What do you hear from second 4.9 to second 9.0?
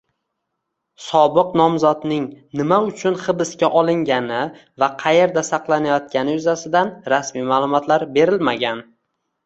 qayerda saqlanayotgani yuzasidan rasmiy ma’lumotlar berilmagan